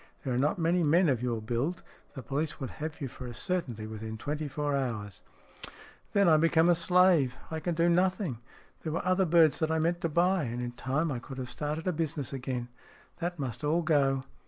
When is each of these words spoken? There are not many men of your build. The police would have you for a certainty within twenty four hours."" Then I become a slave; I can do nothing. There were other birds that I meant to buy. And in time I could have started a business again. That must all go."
There 0.23 0.33
are 0.33 0.37
not 0.39 0.57
many 0.57 0.81
men 0.81 1.09
of 1.09 1.21
your 1.21 1.43
build. 1.43 1.83
The 2.15 2.23
police 2.23 2.59
would 2.59 2.71
have 2.71 2.99
you 3.01 3.07
for 3.07 3.27
a 3.27 3.35
certainty 3.35 3.85
within 3.85 4.17
twenty 4.17 4.47
four 4.47 4.75
hours."" 4.75 5.21
Then 6.13 6.27
I 6.27 6.37
become 6.37 6.69
a 6.69 6.73
slave; 6.73 7.35
I 7.51 7.59
can 7.59 7.75
do 7.75 7.87
nothing. 7.87 8.39
There 8.81 8.93
were 8.93 9.05
other 9.05 9.25
birds 9.25 9.59
that 9.59 9.69
I 9.69 9.77
meant 9.77 10.01
to 10.01 10.09
buy. 10.09 10.45
And 10.45 10.59
in 10.59 10.71
time 10.71 11.11
I 11.11 11.19
could 11.19 11.37
have 11.37 11.51
started 11.51 11.85
a 11.85 11.93
business 11.93 12.33
again. 12.33 12.69
That 13.19 13.37
must 13.37 13.63
all 13.63 13.83
go." 13.83 14.23